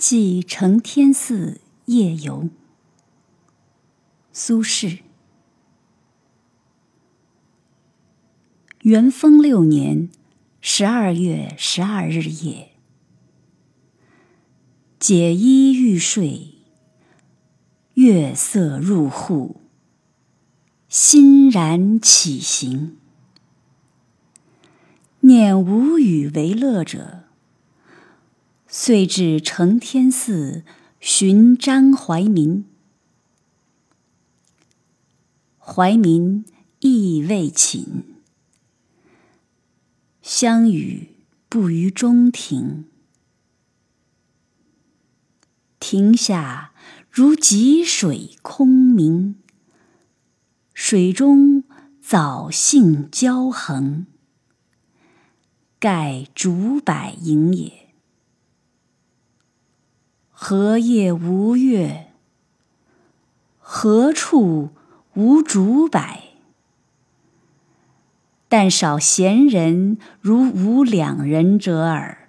[0.00, 2.48] 寄承天寺夜游。
[4.32, 5.00] 苏轼。
[8.80, 10.08] 元丰六年
[10.62, 12.70] 十二月十二日夜，
[14.98, 16.54] 解衣欲睡，
[17.92, 19.60] 月色入户，
[20.88, 22.96] 欣然起行。
[25.20, 27.19] 念无与为乐者。
[28.72, 30.62] 遂至承天寺
[31.00, 32.64] 寻张怀民，
[35.58, 36.44] 怀民
[36.78, 38.04] 亦未寝，
[40.22, 41.08] 相与
[41.48, 42.84] 步于中庭，
[45.80, 46.72] 庭下
[47.10, 49.34] 如汲水空明，
[50.72, 51.64] 水中
[52.00, 54.06] 藻荇交横，
[55.80, 57.79] 盖竹柏影也。
[60.50, 62.06] 何夜无月？
[63.60, 64.70] 何处
[65.14, 66.02] 无竹柏？
[68.48, 72.19] 但少闲人如吾两人者耳。